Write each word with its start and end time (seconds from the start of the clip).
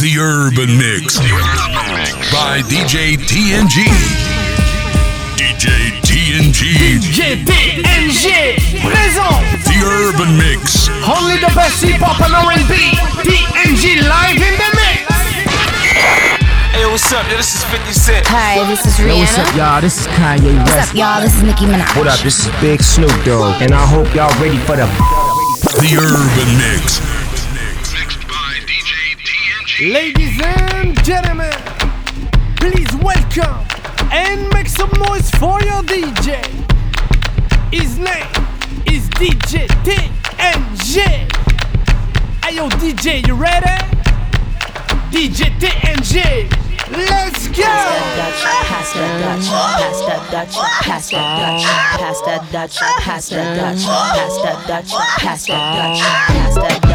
The 0.00 0.16
Urban 0.16 0.78
Mix 0.78 1.20
by 2.32 2.64
DJ 2.64 3.20
TNG. 3.20 3.84
DJ 5.36 5.92
TNG. 6.00 6.96
DJ 7.04 7.44
TNG 7.44 8.80
présent. 8.80 9.36
The 9.68 9.76
Urban 9.84 10.38
Mix. 10.38 10.88
Only 11.04 11.36
the 11.36 11.52
best 11.54 11.84
hip 11.84 12.00
hop 12.00 12.16
and 12.24 12.32
R&B. 12.32 12.96
TNG 13.28 14.00
live 14.08 14.40
in 14.40 14.56
the 14.56 14.70
mix. 14.72 15.04
Hey, 16.72 16.86
what's 16.88 17.12
up? 17.12 17.28
Yo, 17.28 17.36
this 17.36 17.54
is 17.56 17.64
50 17.64 17.92
Cent. 17.92 18.26
Hi, 18.28 18.64
this 18.70 18.86
is 18.86 18.96
Rihanna. 18.96 19.12
Yo, 19.12 19.20
what's 19.20 19.36
up, 19.36 19.54
y'all? 19.54 19.80
This 19.82 20.00
is 20.00 20.06
Kanye 20.16 20.56
West. 20.64 20.76
What's 20.76 20.88
up, 20.88 20.96
y'all? 20.96 21.20
This 21.20 21.36
is 21.36 21.42
Nicki 21.42 21.66
Minaj. 21.66 21.96
What 21.98 22.08
up? 22.08 22.18
This 22.20 22.46
is 22.46 22.48
Big 22.62 22.80
Snoop 22.80 23.12
Dogg, 23.26 23.60
and 23.60 23.74
I 23.74 23.84
hope 23.84 24.08
y'all 24.14 24.32
ready 24.40 24.56
for 24.64 24.76
the. 24.76 24.88
The 25.76 25.92
Urban 25.92 26.56
Mix. 26.56 27.19
Ladies 29.80 30.38
and 30.42 31.02
gentlemen, 31.04 31.50
please 32.56 32.94
welcome 32.96 33.66
and 34.12 34.46
make 34.52 34.68
some 34.68 34.90
noise 35.08 35.30
for 35.30 35.58
your 35.62 35.80
DJ. 35.84 36.36
His 37.72 37.98
name 37.98 38.28
is 38.84 39.08
DJ 39.16 39.68
TNG. 39.82 41.00
Hey 42.44 42.56
yo, 42.56 42.68
DJ, 42.68 43.26
you 43.26 43.34
ready? 43.34 43.68
DJ 45.08 45.48
TNG. 45.58 46.50
Let's 46.90 47.48
go! 47.48 47.62
Pass 47.62 48.92
that 48.92 49.16
Dutch, 49.22 49.48
pass 49.48 50.04
that 50.04 50.30
Dutch, 50.30 50.56
pass 50.82 51.10
that 51.10 51.32
Dutch, 51.40 51.64
pass 51.96 52.20
that 52.20 52.52
Dutch, 52.52 52.76
pass 52.76 53.28
that 53.30 53.52
Dutch, 53.52 53.80
pasta 53.80 53.80
Dutch, 53.80 53.86
pasta 53.86 54.56
Dutch, 54.66 54.68
pasta 54.68 54.68
Dutch, 54.68 54.92
pasta 55.22 55.52
Dutch, 55.52 56.00
pasta 56.52 56.80
Dutch. 56.80 56.89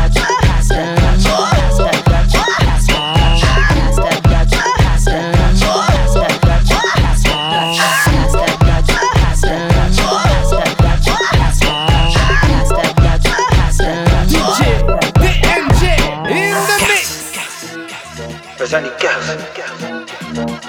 années 18.75 18.89
15, 18.99 19.37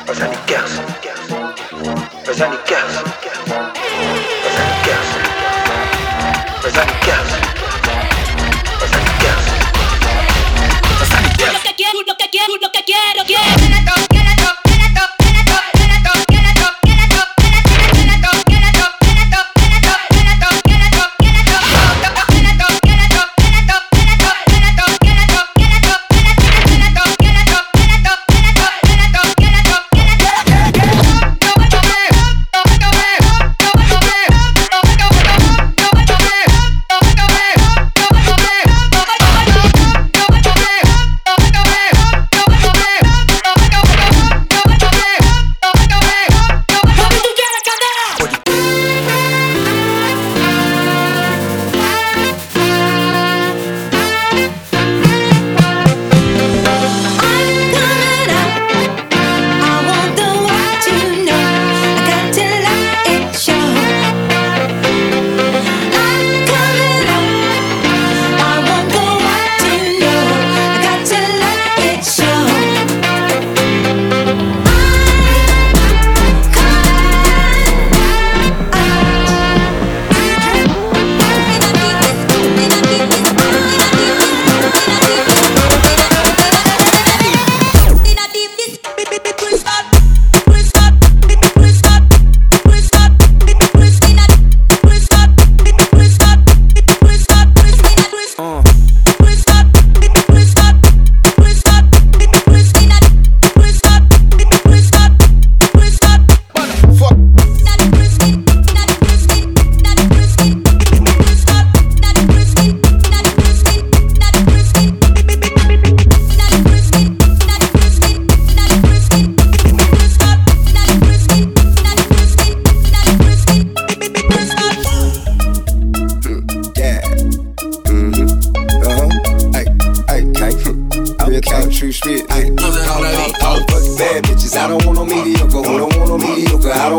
aux 0.08 0.22
années 0.22 0.36
15, 0.46 0.80
aux 2.28 2.42
années 2.42 2.56
15. 2.64 3.25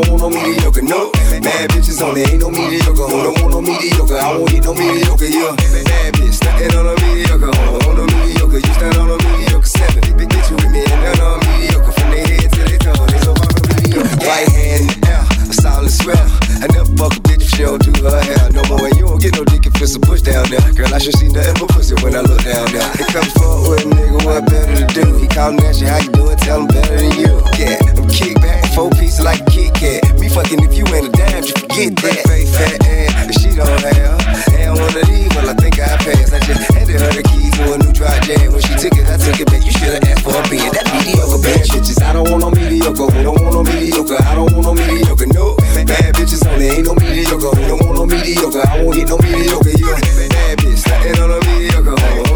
Don't 0.07 0.22
want 0.22 0.34
no 0.34 0.41
mediocre. 0.41 0.81
No. 0.81 1.12
Bad 1.41 1.69
bitches 1.72 2.01
only 2.01 2.22
ain't 2.22 2.41
no 2.41 2.50
mediocre. 2.50 3.07
Who 3.07 3.23
don't 3.23 3.41
want 3.41 3.51
no 3.51 3.62
mediocre? 3.62 4.18
I 4.18 4.38
won't 4.38 4.53
eat 4.53 4.63
no 4.63 4.73
mediocre. 4.73 5.25
Yeah. 5.25 5.56
Bad 5.56 6.13
bitch, 6.16 6.34
standing 6.34 6.75
on 6.75 6.88
a 6.88 6.95
mediocre. 7.03 7.51
Who 7.51 7.79
don't 7.81 7.97
want 7.97 8.16
mediocre? 8.16 8.59
You 8.63 8.73
stand 8.73 8.95
on 8.97 9.12
a 9.12 9.18
mediocre 9.23 9.68
seven. 9.68 10.01
Big 10.18 10.29
bitch 10.29 10.50
with 10.51 10.72
me 10.72 10.84
and 10.88 11.01
none 11.03 11.19
on 11.19 11.40
mediocre. 11.44 11.91
From 11.91 12.12
their 12.12 12.25
head 12.25 12.51
to 12.51 12.62
their 12.63 12.79
toe, 12.79 13.06
they 13.07 13.19
so 13.19 13.31
on 13.31 13.51
a 13.51 13.62
mediocre. 13.84 14.16
Right 14.23 14.47
hand 14.47 14.95
in 14.95 15.50
a 15.51 15.53
solid 15.53 15.91
swell. 15.91 16.28
I 16.63 16.68
never 16.72 16.89
fuck 16.95 17.13
a 17.13 17.22
bitch 17.28 17.44
if 17.44 17.50
she 17.51 17.63
don't 17.63 17.84
do 17.84 17.91
her 18.03 18.22
hair 18.24 18.50
no 18.51 18.63
more. 18.72 18.88
And 18.88 18.95
you 18.95 19.07
don't 19.07 19.22
get 19.22 19.35
no 19.35 19.44
dick 19.44 19.66
if 19.68 19.81
it's 19.81 19.95
a 19.95 20.00
push 20.00 20.22
down 20.22 20.47
there. 20.50 20.63
Girl, 20.74 20.94
I 20.94 21.00
should 21.00 21.18
see 21.18 21.28
nothing 21.28 21.56
but 21.59 21.69
pussy 21.75 21.95
when 22.00 22.16
I 22.16 22.22
look 22.22 22.44
down 22.44 22.72
there. 22.72 22.88
It 22.95 23.07
comes 23.12 23.35
a 23.35 23.84
nigga, 23.91 24.24
what 24.24 24.45
better 24.47 24.88
to 24.88 24.88
do? 24.94 25.18
He 25.18 25.28
callin' 25.28 25.59
at 25.68 25.79
you, 25.79 25.88
how 25.88 26.00
you 26.00 26.12
doing? 26.12 26.38
Tell 26.38 26.62
him 26.62 26.68
better 26.68 26.95
than 26.95 27.12
you. 27.19 27.44
Yeah, 27.59 27.78
I'm 27.97 28.07
kick 28.09 28.39
back, 28.41 28.56
Four 28.78 28.92
piece 28.92 29.20
like 29.20 29.42
Kit 29.50 29.74
Kat. 29.74 30.06
Me 30.22 30.30
fucking 30.30 30.62
if 30.62 30.78
you 30.78 30.86
ain't 30.94 31.10
a 31.10 31.12
dime, 31.18 31.42
you 31.42 31.50
forget 31.50 31.98
that. 31.98 32.22
Fake 32.30 32.46
fat 32.46 32.78
and 32.86 33.34
she 33.34 33.50
don't 33.58 33.66
have. 33.74 34.22
And 34.54 34.78
one 34.78 34.94
of 34.94 35.02
these, 35.10 35.34
well, 35.34 35.50
I 35.50 35.58
think 35.58 35.82
I 35.82 35.98
passed. 35.98 36.30
I 36.30 36.38
just 36.46 36.62
handed 36.70 37.02
her 37.02 37.10
the 37.10 37.26
keys 37.26 37.50
to 37.58 37.74
a 37.74 37.78
new 37.82 37.90
dry 37.90 38.14
jam. 38.22 38.54
When 38.54 38.62
she 38.62 38.78
took 38.78 38.94
it, 38.94 39.10
I 39.10 39.18
took 39.18 39.42
it 39.42 39.50
back. 39.50 39.66
You 39.66 39.74
should've 39.74 40.06
asked 40.06 40.22
for 40.22 40.38
a 40.38 40.46
being 40.46 40.69
that 40.78 40.86
mediocre. 40.94 41.42
Bad 41.42 41.66
bitches, 41.74 41.98
I 42.06 42.13
don't 42.13 42.30
want 42.30 42.46
no 42.46 42.54
mediocre. 42.54 43.10
We 43.18 43.25
don't 43.25 43.42
want 43.42 43.54
no 43.57 43.63
mediocre? 43.66 44.22
I 44.22 44.36
don't 44.38 44.54
want 44.54 44.66
no 44.69 44.74
mediocre. 44.78 45.25
No, 45.34 45.57
bad 45.57 46.13
bitches 46.13 46.46
only. 46.46 46.69
Ain't 46.69 46.86
no 46.86 46.94
mediocre. 46.94 47.50
We 47.57 47.66
don't 47.66 47.81
want 47.81 47.98
no 47.98 48.06
mediocre? 48.06 48.62
I 48.62 48.86
won't 48.86 48.94
get 48.94 49.10
no 49.10 49.18
mediocre. 49.18 49.74
You 49.74 49.90
bad 49.90 50.62
bitch, 50.62 50.86
nothing 50.86 51.18
on 51.18 51.34
a 51.34 51.42
mediocre. 51.50 52.26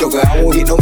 Look 0.00 0.14
at 0.14 0.38
all 0.38 0.50
hit 0.52 0.66
no 0.66 0.76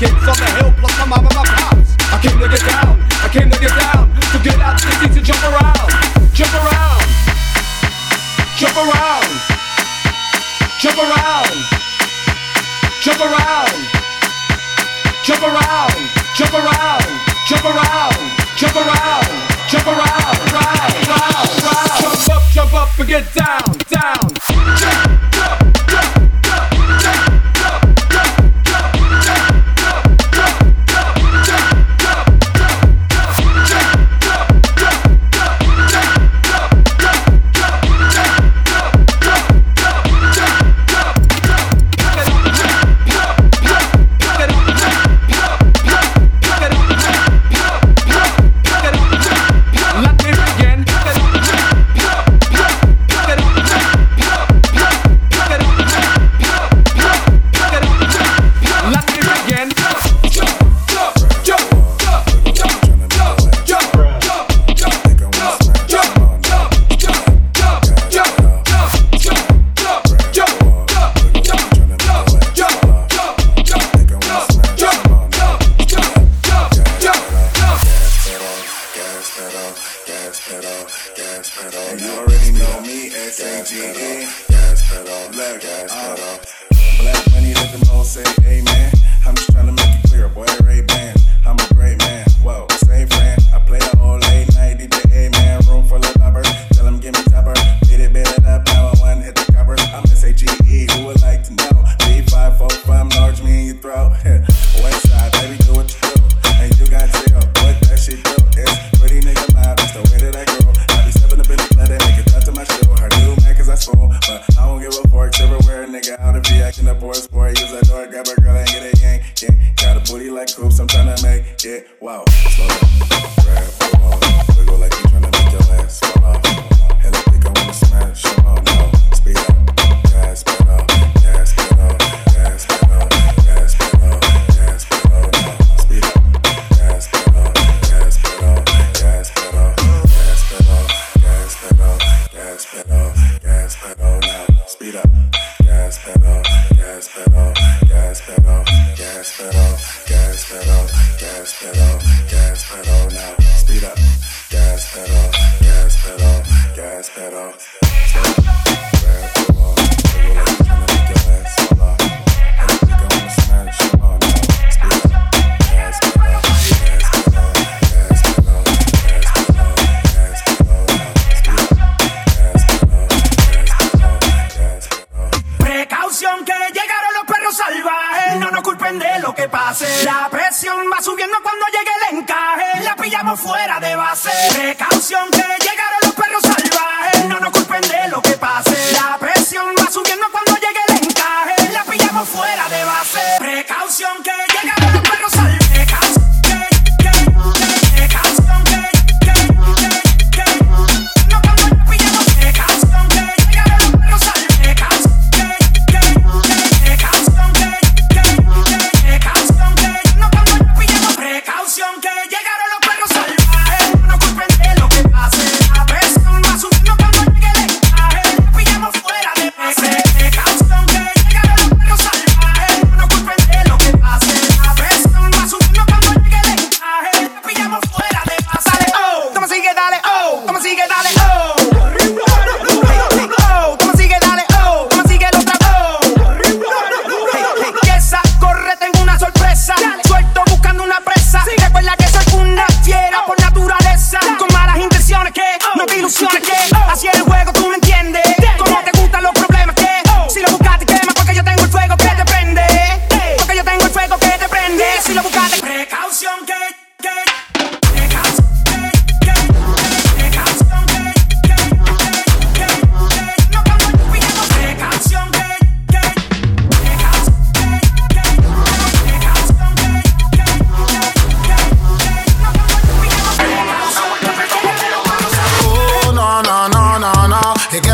kids 0.00 0.14
on 0.14 0.34
the 0.34 0.50
hill 0.56 0.69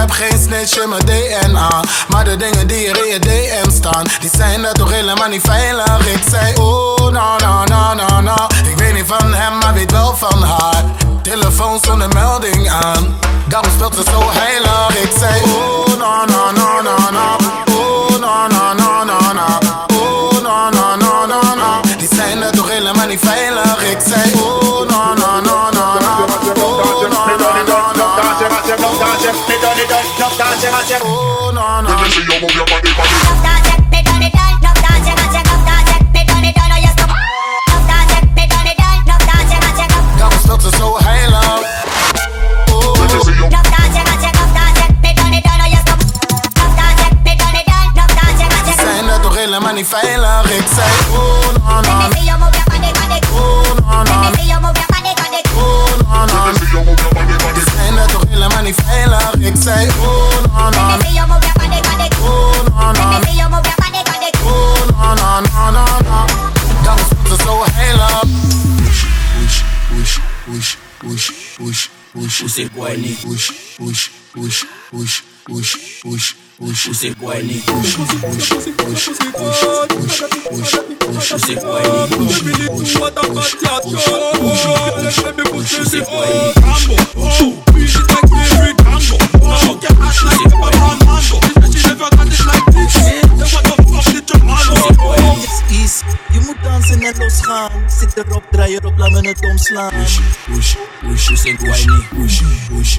Ik 0.06 0.12
heb 0.12 0.30
geen 0.30 0.40
snitch 0.40 0.82
in 0.82 0.88
mijn 0.88 1.04
DNA. 1.06 1.80
Maar 2.08 2.24
de 2.24 2.36
dingen 2.36 2.66
die 2.66 2.88
er 2.88 3.04
in 3.04 3.12
je 3.12 3.18
DM 3.18 3.70
staan, 3.70 4.04
die 4.20 4.30
zijn 4.36 4.62
dat 4.62 4.74
toch 4.74 4.90
helemaal 4.90 5.28
niet 5.28 5.42
veilig. 5.44 6.06
Ik 6.06 6.22
zei, 6.30 6.54
oh, 6.56 7.10
na, 7.10 7.36
na, 7.36 7.64
na, 7.64 7.94
na, 7.94 8.20
na. 8.20 8.48
Ik 8.70 8.78
weet 8.78 8.94
niet 8.94 9.06
van 9.06 9.34
hem, 9.34 9.58
maar 9.58 9.74
weet 9.74 9.90
wel 9.90 10.16
van 10.16 10.42
haar. 10.42 10.84
Telefoon 11.22 11.78
zonder 11.82 12.08
melding 12.08 12.70
aan, 12.70 13.18
daarom 13.48 13.70
speelt 13.70 13.94
ze 13.94 14.02
zo 14.10 14.22
heilig. 14.22 14.96
Ik 15.02 15.10
zei, 15.18 15.42
oh, 15.42 15.98
na, 15.98 16.24
na, 16.24 16.50
na, 16.50 16.80
na, 16.82 17.10
na. 17.10 17.36
Oh, 17.74 18.20
na, 18.20 18.46
na, 18.46 18.72
na, 18.72 19.04
na, 19.04 19.32
na. 19.32 19.58
Oh, 19.94 20.42
na, 20.42 20.70
na, 20.70 20.96
na, 21.26 21.54
na. 21.54 21.80
Die 21.98 22.08
zijn 22.14 22.40
daar 22.40 22.50
toch 22.50 22.70
helemaal 22.70 23.06
niet 23.06 23.20
veilig. 23.24 23.82
Ik 23.90 23.98
zei, 24.06 24.32
oh, 24.34 24.88
na, 24.88 25.14
na, 25.14 25.40
na, 25.40 25.70
na. 25.70 25.75
mache, 30.56 30.70
mache, 30.70 30.98
oh, 31.02 31.50
no, 31.52 31.82
no. 31.82 31.88
Desde 32.02 32.24
que 32.24 32.32
yo 32.32 32.40
moví 32.40 32.54
no, 32.54 32.64
no. 32.64 32.92
Pani. 32.96 33.10
Stocks 40.40 40.66
are 40.66 40.72
so 40.78 40.96
high, 41.00 41.26
love. 41.28 41.64
Oh, 42.70 42.94
la. 50.16 50.42
Oh 51.10 51.52
non 51.66 51.82
non. 51.82 52.10
Oh 53.32 53.74
non 53.80 54.04
non. 54.04 54.22
your 54.46 54.60
non 54.60 54.72
oh, 55.54 56.24
non 56.26 57.15
ni. 58.66 58.72
Oh 60.00 60.42
no 60.46 60.70
non. 60.70 60.98
Baby, 60.98 61.16
yo 61.16 61.26
me 61.26 61.36
Push 68.86 70.18
push 70.44 70.76
push 70.98 71.30
push 71.56 71.88
push 72.12 72.40
push 72.42 72.72
push. 73.22 73.46
Push 73.76 74.10
push 74.34 74.64
push 74.64 74.64
push 74.90 75.22
push 75.46 76.34
push 76.58 76.74
push. 76.74 77.04
Push 77.66 77.96
push 78.06 78.50
push 78.56 79.06
push 79.06 79.62
push 79.88 80.72
push 80.72 80.85
push, 81.16 81.32
push, 81.32 81.48
Use 81.48 81.60
guayni. 81.60 82.08
push, 82.08 82.40
push, 82.40 82.92
push, 82.92 83.06
push, 83.86 84.06
push, 84.36 84.66
Use 84.96 86.02
guayni. 94.96 95.44
Is, 95.84 96.02
je 96.32 96.40
moet 96.40 96.56
dansen 96.62 97.02
en 97.02 97.14
losgaan. 97.18 97.70
Zit 97.98 98.16
erop, 98.16 98.42
draai 98.50 98.74
erop, 98.74 98.98
laat 98.98 99.10
me 99.10 99.28
het 99.28 99.50
omslaan. 99.50 99.90
push, 99.90 100.76
push, 101.00 101.26
guayni. 101.58 102.06
push, 102.16 102.42
push, 102.68 102.98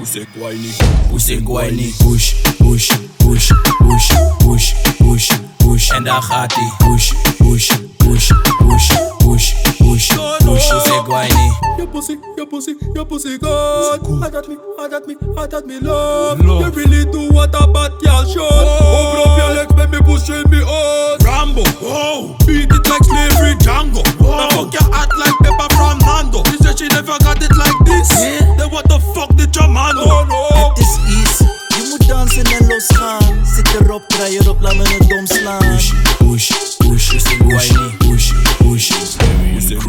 Use 0.00 0.26
guayni. 0.34 0.72
Use 1.14 1.40
guayni. 1.44 1.94
push, 1.98 2.34
push, 2.58 2.90
push, 3.18 3.50
push, 3.78 4.12
push, 4.38 4.74
push, 4.98 5.30
push, 5.56 5.90
En 5.90 6.04
daar 6.04 6.22
gaat 6.22 6.52
ie. 6.52 6.72
push, 6.78 7.12
push, 7.52 7.68
push, 7.98 8.32
push, 8.60 8.88
push, 9.20 9.52
push, 9.78 10.08
push. 10.40 10.72
Use 10.72 10.92
guayni. 11.04 11.36
Eh. 11.36 11.76
Your 11.76 11.86
pussy, 11.86 12.16
your 12.36 12.46
pussy, 12.46 12.74
your 12.94 13.04
pussy 13.04 13.36
good. 13.36 14.22
I 14.24 14.30
got 14.30 14.48
me, 14.48 14.56
I 14.78 14.88
got 14.88 15.06
me, 15.06 15.16
I 15.36 15.46
got 15.46 15.66
me 15.66 15.78
love. 15.80 16.40
You 16.40 16.70
really 16.70 17.04
do 17.12 17.28
what 17.34 17.52
a 17.52 17.66
bad 17.68 17.92
girl 18.00 18.24
should. 18.24 18.40
Oh. 18.40 18.96
Open 18.96 19.20
up 19.20 19.38
your 19.38 19.50
legs, 19.56 19.74
make 19.76 19.90
me 19.90 20.00
push 20.00 20.30
in 20.30 20.48
me 20.50 20.64
out. 20.64 21.22
Rambo, 21.24 21.62
oh, 21.84 22.36
beat 22.46 22.72
it 22.72 22.88
like 22.88 23.04
slavery 23.04 23.54
Django. 23.60 24.00
Oh. 24.24 24.32
Now 24.32 24.48
fuck 24.56 24.72
your 24.72 24.88
act 24.94 25.12
like 25.18 25.36
Pepper 25.44 25.68
from 25.76 25.98
Nando. 26.08 26.42
She 26.48 26.56
said 26.56 26.78
she 26.78 26.88
never 26.88 27.18
got 27.20 27.36
it 27.36 27.52
like 27.54 27.76
this. 27.84 28.08
Then 28.56 28.70
what 28.72 28.88
the 28.88 28.98
fuck 29.12 29.28
did 29.36 29.54
your 29.54 29.68
man 29.68 29.94
do? 29.96 30.08
Het 30.08 30.78
is 30.78 30.96
easy. 31.04 31.44
Je 31.68 31.86
moet 31.90 32.08
dansen 32.08 32.44
en 32.44 32.66
losgaan. 32.66 33.46
Zit 33.46 33.68
erop, 33.80 34.08
draai 34.08 34.38
erop, 34.38 34.60
laat 34.60 34.74
me 34.74 34.82
het 34.82 35.12
omslaan. 35.18 35.58
push, 35.58 35.92
push, 36.18 36.71
push, 36.92 37.08
push, 37.10 37.38
push, 37.38 37.72
push. 38.00 38.32
push, 38.58 38.88
push, 38.88 38.92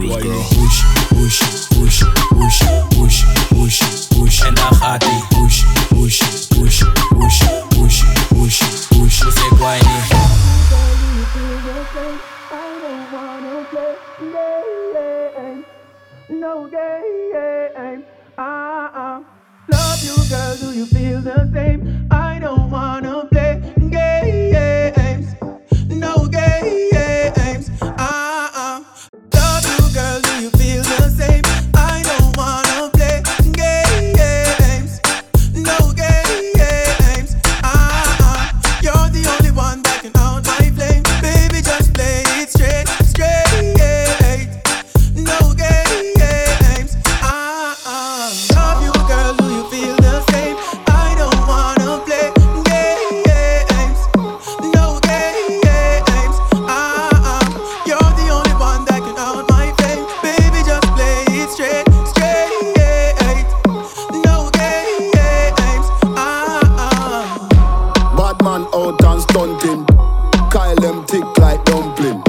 Push, 0.03 0.39
push, 1.12 1.33
push, 1.36 2.00
push, 2.29 2.60
push, 2.95 3.24
push, 3.50 4.07
push. 4.10 4.41
En 4.41 4.53
daar 4.53 4.74
gaat 4.74 5.03
ie. 5.03 5.24
Push, 5.29 5.63
push, 5.89 6.19
push, 6.48 6.83
push, 7.17 7.43
push, 7.69 8.03
push, 8.29 8.62
push. 8.89 9.22
Hoe 9.22 9.31
zeg 9.31 9.60
jij 9.60 9.79
niet? 9.79 10.12
No 16.41 16.67
game, 16.72 18.03
ah 18.36 18.95
ah. 18.95 19.17
Love 19.67 20.05
you, 20.05 20.17
girl. 20.29 20.57
Do 20.60 20.74
you 20.74 20.86
feel 20.86 21.22
the 21.22 21.50
same? 21.53 22.07
I 22.12 22.39
don't 22.39 22.69
wanna. 22.69 23.02
Out 68.74 69.03
and 69.03 69.22
stunting. 69.22 69.86
Kyle 70.50 70.75
them 70.75 71.06
tick 71.06 71.25
like 71.38 71.63
dumpling. 71.65 72.22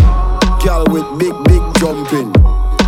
Girl 0.62 0.84
with 0.88 1.06
big, 1.18 1.34
big 1.44 1.62
jumping. 1.78 2.32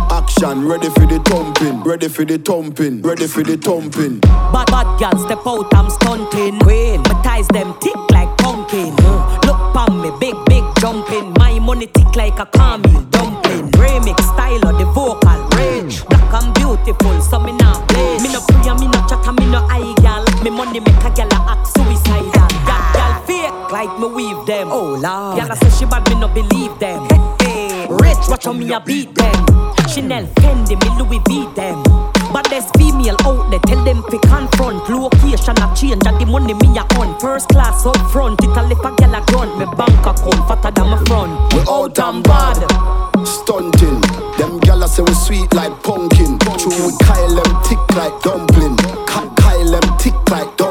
Action, 0.09 0.67
ready 0.67 0.89
for 0.89 1.05
the 1.05 1.19
thumping. 1.25 1.83
Ready 1.83 2.07
for 2.07 2.25
the 2.25 2.37
thumping. 2.37 3.01
Ready 3.01 3.27
for 3.27 3.43
the 3.43 3.57
thumping. 3.57 4.19
Bad 4.53 4.67
bad 4.67 4.99
gal 4.99 5.17
step 5.17 5.45
out, 5.45 5.73
I'm 5.73 5.89
stunting. 5.89 6.59
Queen, 6.59 7.01
my 7.01 7.21
ties 7.23 7.47
them 7.49 7.75
tick 7.79 7.97
like 8.11 8.29
pumpkin. 8.37 8.95
Look 9.45 9.59
pon 9.73 10.01
me, 10.01 10.11
big 10.19 10.35
big 10.45 10.63
jumping. 10.79 11.33
My 11.37 11.59
money 11.59 11.87
tick 11.87 12.15
like 12.15 12.39
a 12.39 12.45
caramel 12.45 13.01
dumpling. 13.09 13.71
Remix 13.71 14.21
style 14.33 14.67
of 14.67 14.77
the 14.79 14.85
vocal 14.85 15.41
range. 15.57 16.05
Black 16.05 16.43
and 16.43 16.53
beautiful, 16.55 17.21
so 17.21 17.39
me 17.39 17.51
not 17.53 17.87
play. 17.89 18.17
Me 18.19 18.31
no 18.33 18.39
free, 18.41 18.69
and 18.69 18.79
me 18.79 18.87
no 18.87 18.99
chat, 19.07 19.25
and 19.27 19.37
me 19.39 19.45
no 19.51 19.59
eye 19.69 19.93
gal. 20.01 20.25
Me 20.43 20.49
money 20.49 20.79
make 20.79 21.03
a 21.03 21.11
gal 21.13 21.36
them. 24.47 24.69
Oh 24.71 24.95
lord, 24.95 25.37
gal 25.37 25.51
a 25.51 25.55
say 25.55 25.69
she 25.77 25.85
bad, 25.85 26.07
me 26.09 26.15
no 26.15 26.27
believe 26.29 26.79
them. 26.79 27.05
Hey, 27.39 27.45
hey. 27.45 27.87
Rich, 27.89 28.31
watch 28.31 28.45
how 28.45 28.53
me 28.53 28.71
a 28.73 28.79
beat 28.79 29.13
them. 29.13 29.35
Chanel, 29.91 30.25
Fendi, 30.39 30.75
me 30.79 30.89
Louis 30.97 31.21
V 31.27 31.47
them. 31.53 31.83
But 32.31 32.49
there's 32.49 32.65
female 32.77 33.15
out 33.23 33.51
there, 33.51 33.59
tell 33.67 33.83
them 33.83 34.03
fi 34.09 34.17
confront. 34.23 34.89
Location 34.89 35.59
a 35.59 35.67
change, 35.75 36.05
and 36.07 36.19
the 36.19 36.25
money 36.25 36.53
me 36.55 36.79
a 36.79 36.83
on. 36.97 37.19
First 37.19 37.49
class 37.49 37.85
up 37.85 37.97
front, 38.11 38.41
it 38.41 38.55
a 38.55 38.63
lip 38.63 38.79
a 38.79 38.95
gal 38.95 39.15
a 39.15 39.21
grunt. 39.27 39.59
Me 39.59 39.65
bank 39.75 39.99
account 40.07 40.41
fatter 40.47 40.71
than 40.71 40.87
my 40.87 40.97
front. 41.05 41.35
We 41.53 41.59
out 41.67 41.99
and 41.99 42.23
bad. 42.23 42.63
Stunting. 43.27 43.99
Them 44.39 44.59
gala 44.59 44.87
say 44.87 45.03
we 45.03 45.13
sweet 45.13 45.53
like 45.53 45.75
pumpkin. 45.83 46.39
True 46.39 46.87
we 46.87 46.93
Kyle 47.03 47.35
them 47.35 47.51
tick 47.63 47.83
like 47.99 48.15
dumpling. 48.23 48.77
Ka- 49.07 49.33
Kyle 49.35 49.71
them 49.71 49.97
tick 49.97 50.15
like 50.31 50.55
dumpling. 50.55 50.66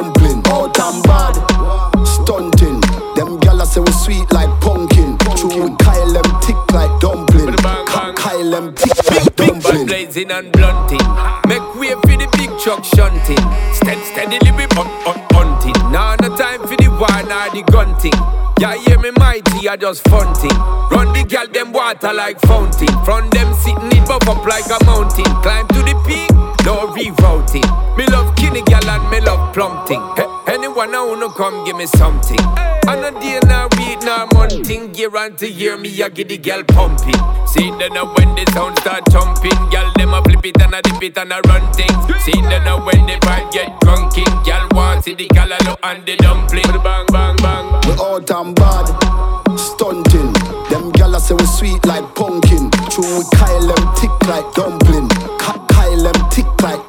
Bad 10.25 10.31
and 10.31 10.53
blunting. 10.53 11.05
Make 11.49 11.75
way 11.77 11.93
for 11.93 12.17
the 12.17 12.29
big 12.37 12.51
truck 12.61 12.85
shunting. 12.85 13.43
Stead 13.75 14.01
steadily 14.05 14.51
we 14.53 14.65
hunt, 14.73 14.89
hunt, 15.05 15.21
hunting. 15.33 15.77
Now 15.93 16.17
no 16.17 16.35
time 16.37 16.61
for 16.63 16.77
the 16.77 16.89
war 16.89 17.21
nor 17.29 17.51
the 17.53 17.63
gunting. 17.71 18.17
Yeah, 18.59 18.77
hear 18.77 18.99
me 18.99 19.11
mighty, 19.19 19.69
I 19.69 19.77
just 19.77 20.07
funting. 20.09 20.57
Run 20.91 21.13
the 21.13 21.25
gal 21.29 21.47
them 21.49 21.73
water 21.73 22.13
like 22.13 22.41
fountain. 22.41 22.89
From 23.05 23.29
them 23.31 23.53
sitting 23.55 23.93
it 23.93 24.09
buff 24.09 24.27
up 24.29 24.45
like 24.47 24.65
a 24.73 24.83
mountain. 24.87 25.29
Climb 25.45 25.69
to 25.69 25.81
the 25.85 25.95
peak, 26.07 26.31
no 26.65 26.89
rerouting. 26.97 27.69
Me 27.97 28.07
love 28.07 28.35
kinny 28.37 28.63
gal 28.63 28.89
and 28.89 29.05
me 29.11 29.21
love 29.21 29.53
plumping. 29.53 30.01
Hey, 30.17 30.26
come 31.37 31.65
give 31.65 31.77
me 31.77 31.87
something. 31.87 32.41
On 32.89 33.03
a 33.05 33.11
day 33.21 33.39
now 33.47 33.69
week 33.77 34.01
now 34.03 34.27
monthing. 34.33 34.95
Year 34.95 35.15
on 35.17 35.37
to 35.37 35.51
year 35.51 35.77
me 35.77 36.03
I 36.03 36.09
get 36.09 36.29
the 36.29 36.39
gal 36.39 36.65
pumping. 36.65 37.15
See 37.47 37.71
then 37.79 37.95
now 37.95 38.13
when 38.15 38.35
the 38.35 38.51
sound 38.53 38.79
start 38.79 39.05
jumping, 39.11 39.59
gal 39.71 39.93
them 39.97 40.15
a 40.15 40.23
flip 40.23 40.45
it 40.47 40.61
and 40.61 40.75
a 40.75 40.83
dip 40.83 41.03
it 41.03 41.19
and 41.19 41.33
a 41.33 41.41
run 41.49 41.73
things. 41.73 41.93
See 42.25 42.41
then 42.43 42.65
now 42.65 42.85
when 42.85 43.07
the 43.07 43.15
vibe 43.21 43.53
get 43.53 43.81
drunking, 43.81 44.45
gal 44.45 44.67
want 44.73 45.05
see 45.05 45.15
the 45.15 45.27
gal 45.29 45.49
look 45.49 45.79
and 45.83 46.05
the 46.07 46.17
dumpling. 46.17 46.65
Bang 46.83 47.07
bang 47.13 47.37
bang. 47.37 47.67
We 47.87 47.93
out 48.01 48.31
and 48.31 48.55
bad. 48.55 48.87
Stunting. 49.59 50.33
Them 50.71 50.91
gala 50.93 51.21
say 51.21 51.35
we 51.35 51.47
sweet 51.47 51.85
like 51.87 52.15
pumpkin. 52.15 52.71
True 52.91 53.19
we 53.19 53.25
Kyle 53.37 53.67
them 53.67 53.95
tick 53.97 54.15
like 54.29 54.47
dumpling. 54.55 55.09
Ka- 55.39 55.65
Kyle 55.69 56.03
them 56.03 56.31
tick 56.31 56.47
like 56.63 56.86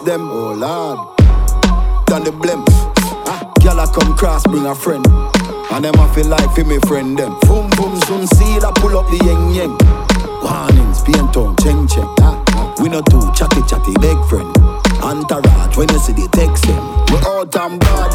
them. 0.00 0.28
Oh 0.30 0.52
lord. 0.52 0.98
Done 2.06 2.24
the 2.24 2.32
blimp. 2.32 2.68
Ah, 3.24 3.40
Gyal 3.60 3.82
a 3.82 3.86
come 3.92 4.14
cross, 4.16 4.44
bring 4.46 4.66
a 4.66 4.74
friend. 4.74 5.06
And 5.72 5.84
them 5.84 5.94
a 5.94 6.12
feel 6.12 6.26
like 6.26 6.50
fi 6.54 6.62
me 6.64 6.78
friend 6.80 7.18
them. 7.18 7.38
Boom 7.48 7.70
boom 7.70 7.96
soon 8.02 8.26
see 8.26 8.58
that 8.60 8.74
pull 8.76 8.98
up 8.98 9.06
the 9.08 9.16
yeng 9.24 9.54
yeng. 9.56 9.74
Warnings, 10.44 11.02
paint 11.02 11.36
on, 11.36 11.56
cheng 11.56 11.88
cheng. 11.88 12.08
Ah, 12.20 12.36
ah. 12.52 12.74
We 12.82 12.88
no 12.88 13.00
too 13.00 13.24
chatty 13.32 13.62
chatty, 13.64 13.94
big 14.00 14.18
friend. 14.28 14.52
Entourage, 15.00 15.76
when 15.76 15.88
you 15.88 15.98
see 15.98 16.12
the 16.12 16.28
text 16.32 16.64
them. 16.68 16.84
We 17.08 17.16
out 17.24 17.56
and 17.56 17.80
bad, 17.80 18.12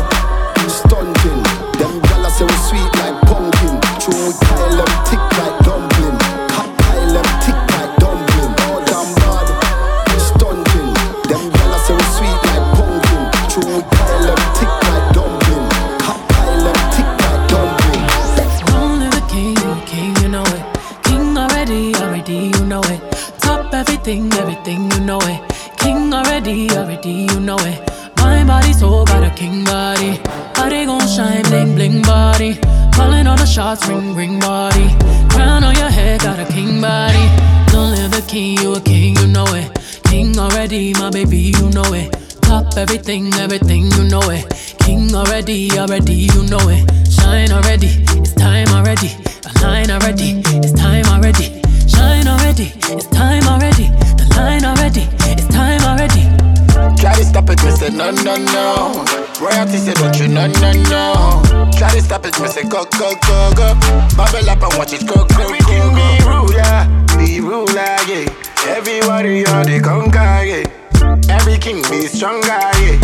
say 57.83 57.95
no, 57.95 58.11
no, 58.11 58.35
no. 58.37 59.05
Royalty 59.41 59.77
say 59.77 59.93
don't 59.93 60.17
you, 60.19 60.27
no, 60.27 60.47
no, 60.47 60.71
no. 60.89 61.71
Try 61.77 61.89
to 61.91 62.01
stop 62.01 62.25
it, 62.25 62.39
me 62.39 62.47
say 62.47 62.63
go, 62.63 62.85
go, 62.97 63.13
go, 63.27 63.51
go. 63.55 63.73
Bubble 64.15 64.49
up 64.49 64.63
and 64.63 64.73
watch 64.77 64.93
it 64.93 65.05
go, 65.07 65.15
go, 65.35 65.49
go, 65.49 65.59
go. 65.59 65.95
Be 65.95 66.23
ruler, 66.23 66.87
be 67.17 67.39
ruler, 67.41 67.97
yeah. 68.07 68.25
Everybody 68.67 69.45
on 69.47 69.65
the 69.65 69.81
conquer, 69.83 70.43
yeah. 70.43 71.35
Every 71.35 71.57
king 71.57 71.81
be 71.89 72.07
stronger, 72.07 72.47
yeah. 72.47 72.95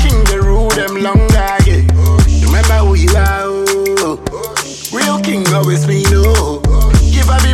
King 0.00 0.24
the 0.24 0.40
rule 0.42 0.70
them 0.70 1.02
longer, 1.02 1.52
yeah. 1.66 1.84
Remember 2.46 2.78
who 2.86 2.94
you 2.94 3.10
are, 3.16 3.44
oh. 3.44 4.18
Real 4.92 5.20
king 5.20 5.46
always 5.54 5.86
be 5.86 6.04
no. 6.10 6.60
Give 7.12 7.28
a 7.28 7.36
be 7.44 7.52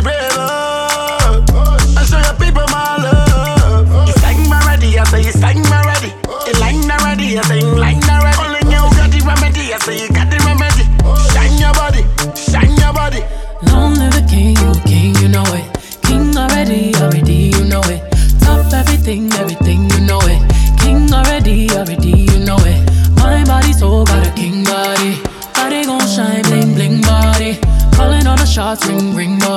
I 7.37 7.41
say 7.43 7.59
you 7.59 7.75
line 7.75 8.01
already. 8.09 8.37
Only 8.41 8.59
you 8.73 8.81
got 8.97 9.11
the 9.11 9.21
remedy, 9.21 9.73
I 9.73 9.77
say 9.85 10.01
you 10.01 10.09
got 10.09 10.29
the 10.31 10.41
remedy. 10.49 10.85
Shine 11.29 11.61
your 11.61 11.73
body, 11.77 12.01
shine 12.33 12.73
your 12.81 12.93
body. 12.93 13.21
Long 13.69 13.93
live 13.93 14.13
the 14.17 14.25
king, 14.25 14.57
a 14.57 14.73
king, 14.87 15.13
you 15.21 15.29
know 15.29 15.45
it. 15.53 15.65
King 16.01 16.35
already, 16.35 16.95
already, 16.95 17.53
you 17.53 17.65
know 17.65 17.81
it. 17.85 18.01
Top 18.41 18.73
everything, 18.73 19.31
everything, 19.33 19.89
you 19.91 20.01
know 20.01 20.19
it. 20.23 20.41
King 20.79 21.13
already, 21.13 21.69
already, 21.71 22.25
you 22.33 22.39
know 22.39 22.57
it. 22.65 22.81
My 23.17 23.43
body 23.45 23.73
so 23.73 24.03
got 24.05 24.25
a 24.25 24.31
king 24.33 24.63
body. 24.63 25.21
Body 25.53 25.85
gon' 25.85 26.01
shine, 26.07 26.41
bling, 26.49 26.73
bling 26.73 27.01
body. 27.01 27.59
Calling 27.93 28.25
all 28.25 28.37
the 28.37 28.45
shots, 28.45 28.87
ring, 28.87 29.13
ring 29.13 29.37
body. 29.37 29.48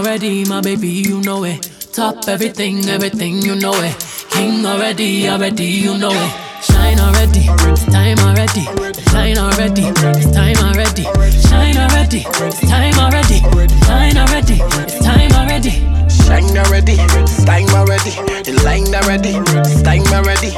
Already, 0.00 0.46
my 0.46 0.62
baby, 0.62 0.88
you 0.88 1.20
know 1.20 1.44
it. 1.44 1.60
Top 1.92 2.26
everything, 2.26 2.88
everything, 2.88 3.42
you 3.42 3.54
know 3.54 3.74
it. 3.74 3.94
King 4.30 4.64
already, 4.64 5.28
already, 5.28 5.66
you 5.66 5.98
know 5.98 6.10
it. 6.10 6.32
Shine 6.64 6.98
already, 6.98 7.44
it's 7.68 7.84
time 7.84 8.18
already. 8.20 8.64
Shine 9.12 9.36
already, 9.36 9.82
it's 9.84 10.30
time 10.32 10.56
already. 10.64 11.04
Shine 11.48 11.76
already, 11.76 12.24
it's 12.40 12.60
time 12.64 12.96
already. 12.96 13.40
Shine 13.84 14.16
already, 14.16 14.56
it's 14.80 15.04
time 15.04 15.32
already. 15.32 15.70
Shine 16.24 16.56
already, 16.56 16.96
it's 17.20 17.44
time 17.44 17.68
already. 17.76 18.12
The 18.48 18.62
line 18.64 18.94
already, 18.94 19.36
it's 19.60 19.82
time 19.82 20.06
already. 20.16 20.50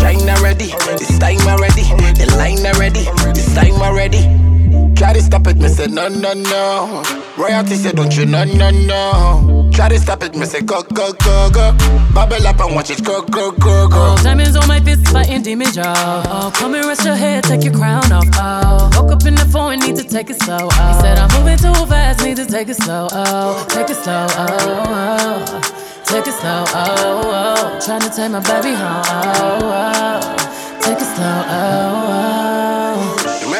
Shine 0.00 0.28
already, 0.30 0.72
it's 0.72 1.18
time 1.18 1.44
already. 1.46 1.84
The 2.16 2.32
line 2.38 2.64
already, 2.64 3.04
it's 3.36 3.54
time 3.54 3.76
already. 3.82 4.55
Try 4.96 5.12
to 5.12 5.20
stop 5.22 5.46
it, 5.46 5.58
me 5.58 5.68
say 5.68 5.86
no, 5.88 6.08
no, 6.08 6.32
no. 6.32 7.04
Royalty 7.36 7.74
say 7.74 7.92
don't 7.92 8.16
you, 8.16 8.24
no, 8.24 8.44
no, 8.44 8.70
no. 8.70 9.70
Try 9.72 9.90
to 9.90 9.98
stop 9.98 10.22
it, 10.22 10.34
me 10.34 10.46
say 10.46 10.62
go, 10.62 10.82
go, 10.82 11.12
go, 11.12 11.50
go. 11.50 11.76
Bubble 12.14 12.46
up 12.46 12.58
and 12.60 12.74
watch 12.74 12.90
it 12.90 13.04
go, 13.04 13.20
go, 13.22 13.52
go, 13.52 13.88
go. 13.88 14.14
Oh, 14.14 14.22
diamonds 14.22 14.56
on 14.56 14.66
my 14.66 14.80
fist, 14.80 15.06
fighting 15.08 15.42
demons, 15.42 15.76
y'all. 15.76 15.92
Oh, 16.26 16.50
come 16.54 16.74
and 16.74 16.86
rest 16.86 17.04
your 17.04 17.14
head, 17.14 17.44
take 17.44 17.62
your 17.62 17.74
crown 17.74 18.10
off. 18.10 18.24
Oh, 18.36 18.90
woke 18.96 19.12
up 19.12 19.26
in 19.26 19.34
the 19.34 19.44
phone, 19.44 19.80
need 19.80 19.96
to 19.96 20.02
take 20.02 20.30
it 20.30 20.40
slow. 20.40 20.68
Oh, 20.72 20.94
he 20.94 21.00
said 21.02 21.18
I'm 21.18 21.30
moving 21.38 21.58
too 21.58 21.74
fast, 21.86 22.24
need 22.24 22.36
to 22.36 22.46
take 22.46 22.68
it 22.70 22.76
slow. 22.76 23.08
Oh, 23.12 23.66
take 23.68 23.90
it 23.90 23.96
slow. 23.96 24.26
Oh, 24.30 25.44
oh. 25.46 26.02
take 26.06 26.26
it 26.26 26.32
slow. 26.32 26.64
Oh, 26.68 27.76
oh. 27.76 27.80
trying 27.84 28.00
to 28.00 28.08
take 28.08 28.30
my 28.30 28.40
baby 28.40 28.74
home. 28.74 29.02
Oh, 29.06 29.60
oh. 29.62 30.80
take 30.80 30.96
it 30.96 31.16
slow. 31.16 31.44
Oh, 31.48 32.72
oh. 32.72 32.75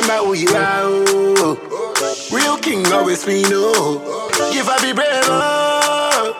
Remember 0.06 0.26
who 0.26 0.34
you 0.38 0.46
are, 0.54 0.86
oh. 0.86 1.58
Real 2.30 2.56
king 2.58 2.86
always 2.92 3.26
we 3.26 3.42
know. 3.50 3.98
Give 4.54 4.68
a 4.70 4.78
be 4.78 4.92
brave, 4.94 5.26
oh. 5.26 6.30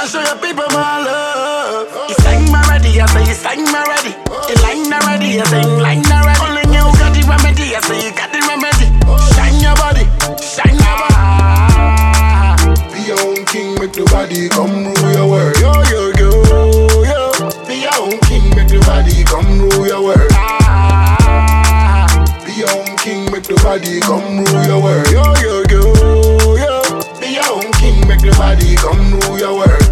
And 0.00 0.04
show 0.04 0.20
your 0.20 0.36
people 0.36 0.68
my 0.76 1.00
love. 1.00 1.88
You 2.10 2.14
sang 2.20 2.52
my 2.52 2.60
ready, 2.68 3.00
I 3.00 3.06
say 3.08 3.24
you 3.24 3.32
sang 3.32 3.64
my 3.72 3.80
ready. 3.88 4.12
You 4.52 4.56
line 4.60 4.92
already, 4.92 5.40
I 5.40 5.44
say 5.48 5.62
you 5.64 5.80
line 5.80 6.04
already. 6.12 6.44
Only 6.44 6.68
you 6.76 6.84
got 7.00 7.16
the 7.16 7.24
remedy, 7.24 7.72
I 7.72 7.80
say 7.88 8.04
you 8.04 8.12
got 8.12 8.28
the 8.36 8.40
remedy. 8.44 8.92
Shine 9.32 9.64
your 9.64 9.72
body, 9.80 10.04
shine 10.44 10.76
your 10.76 10.96
body. 11.08 12.68
Be 12.92 13.00
your 13.08 13.16
own 13.24 13.40
king, 13.48 13.80
make 13.80 13.96
nobody 13.96 14.48
come 14.52 14.92
rule 14.92 15.12
your 15.16 15.24
world. 15.24 15.56
Yo, 15.56 15.72
yo, 15.88 16.12
yo, 16.20 16.28
yo. 17.00 17.32
Be 17.64 17.80
your 17.80 17.96
own 17.96 18.20
king, 18.28 18.44
make 18.52 18.68
nobody 18.68 19.24
come 19.24 19.48
rule 19.72 19.86
your 19.88 20.04
world. 20.04 20.35
King, 23.74 24.00
come 24.00 24.44
rule 24.44 24.64
your 24.64 24.82
world. 24.82 25.10
Yo, 25.10 25.22
yo, 25.42 25.62
yo, 25.70 25.82
yo. 26.56 26.82
Be 27.20 27.34
your 27.34 27.50
own 27.52 27.72
king, 27.72 28.06
make 28.06 28.22
nobody 28.22 28.76
come 28.76 29.18
rule 29.20 29.38
your 29.38 29.54
world. 29.58 29.82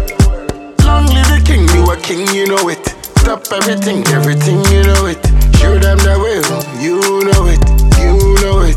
Long 0.85 1.05
live 1.07 1.27
the 1.27 1.41
king, 1.45 1.67
you 1.75 1.83
a 1.91 1.97
king, 1.97 2.27
you 2.33 2.47
know 2.47 2.69
it. 2.69 2.85
Stop 3.19 3.43
everything, 3.51 4.05
everything, 4.07 4.63
you 4.71 4.83
know 4.83 5.05
it. 5.07 5.19
Show 5.57 5.77
them 5.79 5.97
the 5.99 6.15
will, 6.19 6.45
you 6.81 6.99
know 7.25 7.47
it, 7.47 7.61
you 7.99 8.15
know 8.41 8.61
it, 8.63 8.74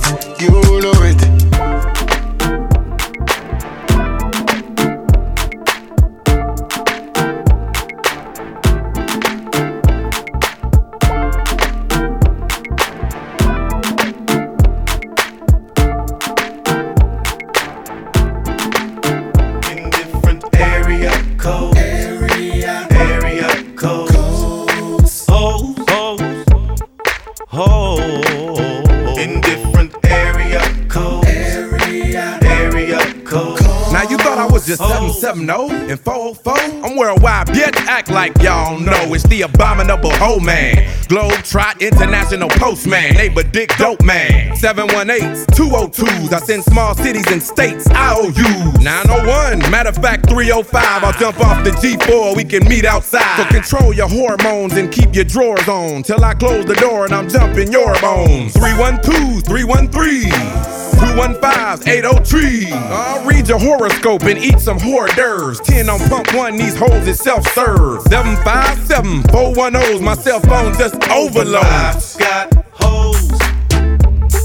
hoe 40.28 40.40
man. 40.40 40.86
Globe 41.08 41.42
Trot 41.42 41.80
International 41.80 42.48
Postman. 42.50 43.14
Neighbor 43.14 43.42
Dick 43.42 43.74
Dope 43.78 44.02
Man. 44.02 44.54
718s, 44.56 45.46
202s. 45.46 46.32
I 46.32 46.38
send 46.40 46.64
small 46.64 46.94
cities 46.94 47.26
and 47.32 47.42
states 47.42 47.88
IOU. 47.88 48.72
901, 48.82 49.70
matter 49.70 49.88
of 49.88 49.96
fact, 49.96 50.28
305. 50.28 51.04
I'll 51.04 51.12
jump 51.18 51.40
off 51.40 51.64
the 51.64 51.70
G4, 51.70 52.36
we 52.36 52.44
can 52.44 52.68
meet 52.68 52.84
outside. 52.84 53.36
So 53.38 53.44
control 53.48 53.94
your 53.94 54.08
hormones 54.08 54.74
and 54.74 54.92
keep 54.92 55.14
your 55.14 55.24
drawers 55.24 55.66
on. 55.68 56.02
Till 56.02 56.22
I 56.22 56.34
close 56.34 56.66
the 56.66 56.74
door 56.74 57.06
and 57.06 57.14
I'm 57.14 57.28
jumping 57.28 57.72
your 57.72 57.98
bones. 58.00 58.52
312, 58.52 59.44
313. 59.44 60.87
215 60.98 61.88
803. 61.88 62.72
I'll 62.72 63.24
read 63.26 63.48
your 63.48 63.58
horoscope 63.58 64.22
and 64.22 64.38
eat 64.38 64.60
some 64.60 64.78
hors 64.78 65.08
d'oeuvres. 65.14 65.60
10 65.60 65.88
on 65.88 66.00
pump 66.08 66.34
one, 66.34 66.56
these 66.56 66.76
hoes 66.76 67.06
is 67.06 67.18
self 67.18 67.46
serve. 67.52 68.02
757 68.02 69.22
410's, 69.24 70.00
my 70.00 70.14
cell 70.14 70.40
phone 70.40 70.74
just 70.78 70.94
overloads. 71.10 72.16
I 72.16 72.18
got 72.18 72.66
hoes. 72.72 73.30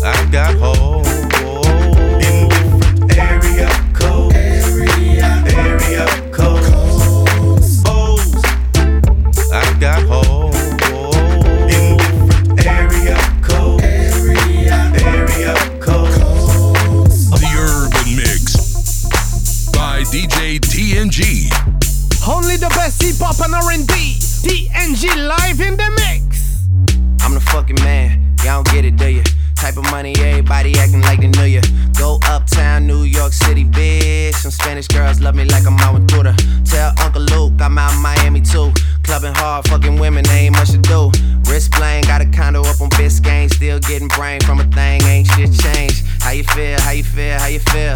I 0.04 0.30
got 0.32 0.56
hoes. 0.56 1.08
Area 3.18 3.70
codes. 3.94 4.36
Area, 4.36 6.32
codes. 6.32 7.84
I 9.52 9.78
got 9.80 10.04
hoes. 10.04 10.23
Best 22.84 23.02
hip 23.02 23.16
hop 23.20 23.40
and 23.40 23.56
R&B. 23.56 24.20
TNG 24.44 25.08
live 25.16 25.62
in 25.62 25.78
the 25.78 25.90
mix. 26.04 26.68
I'm 27.24 27.34
the 27.34 27.40
fucking 27.40 27.78
man. 27.80 28.36
Y'all 28.44 28.62
don't 28.62 28.76
get 28.76 28.84
it, 28.84 28.98
do 28.98 29.08
you? 29.08 29.24
Type 29.56 29.78
of 29.78 29.86
money, 29.86 30.14
everybody 30.20 30.78
acting 30.78 31.02
like 31.02 31.22
they 31.22 31.28
knew 31.28 31.46
ya. 31.46 31.62
Go 31.98 32.20
uptown, 32.28 32.86
New 32.86 33.04
York 33.04 33.32
City, 33.32 33.64
bitch. 33.64 34.36
Some 34.36 34.52
Spanish 34.52 34.90
girls 34.90 35.22
love 35.22 35.34
me 35.34 35.46
like 35.46 35.66
I'm 35.66 35.80
out 35.80 35.94
with. 35.94 36.10
Tell 36.10 36.94
Uncle 37.00 37.22
Luke 37.22 37.54
I'm 37.62 37.78
out 37.78 37.94
in 37.94 38.02
Miami 38.02 38.42
too. 38.42 38.74
Clubbing 39.04 39.34
hard, 39.34 39.66
fucking 39.70 39.98
women, 39.98 40.28
ain't 40.28 40.54
much 40.54 40.72
to 40.72 40.78
do. 40.78 41.10
Wrist 41.50 41.72
playing, 41.72 42.04
got 42.04 42.20
a 42.20 42.26
condo 42.26 42.64
up 42.64 42.82
on 42.82 42.90
Biscayne. 42.90 43.50
Still 43.50 43.80
getting 43.80 44.10
brain 44.10 44.42
from 44.42 44.60
a 44.60 44.66
thing, 44.66 45.02
ain't 45.04 45.28
shit 45.28 45.54
changed. 45.54 46.04
How 46.20 46.32
you 46.32 46.44
feel, 46.44 46.78
how 46.82 46.92
you 46.92 47.06
feel, 47.06 47.40
how 47.40 47.48
you 47.48 47.60
feel? 47.60 47.96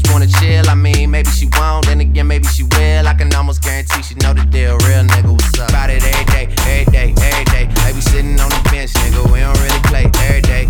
wanna 0.09 0.27
chill. 0.27 0.69
I 0.69 0.75
mean, 0.75 1.11
maybe 1.11 1.29
she 1.29 1.47
won't, 1.57 1.85
then 1.85 1.99
again, 1.99 2.27
maybe 2.27 2.47
she 2.47 2.63
will. 2.63 3.07
I 3.07 3.13
can 3.13 3.33
almost 3.33 3.61
guarantee 3.63 4.01
she 4.01 4.15
know 4.15 4.33
the 4.33 4.45
deal. 4.45 4.77
Real 4.87 5.03
nigga, 5.03 5.31
what's 5.31 5.59
up? 5.59 5.69
About 5.69 5.89
it 5.89 6.03
every 6.03 6.25
day, 6.25 6.47
every 6.65 6.85
day, 6.91 7.13
every 7.21 7.45
day. 7.45 7.65
Be 7.93 8.01
sitting 8.01 8.39
on 8.39 8.49
the 8.49 8.61
bench, 8.71 8.93
nigga. 8.93 9.21
We 9.31 9.39
don't 9.39 9.57
really 9.59 9.81
play 9.91 10.05
every 10.27 10.41
day. 10.41 10.60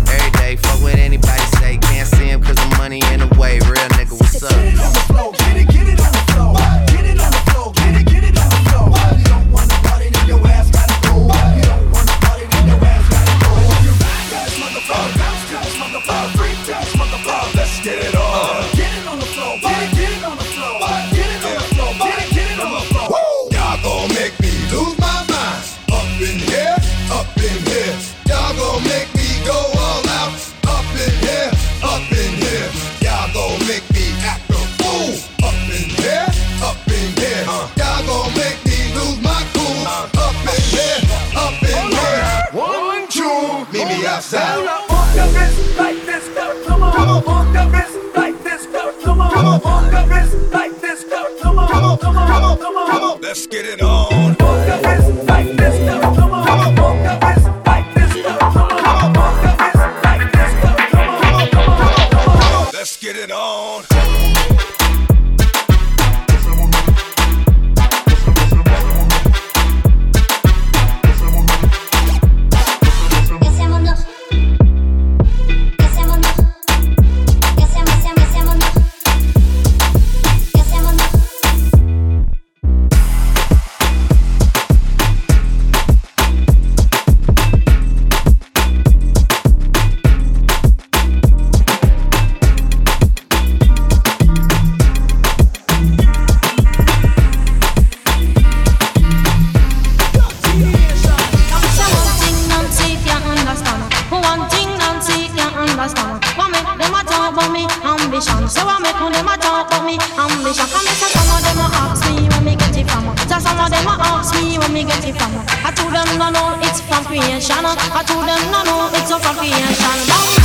So 108.72 108.78
what 108.80 108.88
make 108.88 109.12
them 109.12 109.28
a 109.28 109.36
talk 109.36 109.66
about 109.68 109.84
me 109.84 109.98
ambition? 110.16 110.64
Come 110.72 110.84
me 110.84 110.92
say 110.96 111.12
some 111.12 111.28
of 111.28 111.42
them 111.44 111.60
a 111.60 111.68
ask 111.76 112.08
me 112.08 112.26
where 112.26 112.40
me 112.40 112.56
get 112.56 112.74
it 112.74 112.88
from. 112.88 113.04
So 113.28 113.38
some 113.38 113.60
of 113.60 113.68
them 113.68 113.86
a 113.86 114.00
ask 114.00 114.34
me 114.34 114.56
where 114.56 114.68
me 114.70 114.84
get 114.84 115.04
it 115.04 115.14
from. 115.14 115.44
I 115.60 115.72
told 115.76 115.92
them 115.92 116.08
no 116.16 116.30
no 116.30 116.56
it's 116.64 116.80
from 116.80 117.04
creation. 117.04 117.56
I 117.60 118.02
told 118.06 118.24
them 118.24 118.40
no 118.50 118.64
no 118.64 118.88
it's 118.96 119.12
from 119.12 119.36
creation. 119.36 120.41